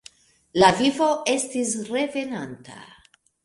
[0.61, 2.83] La vivo estis revenanta.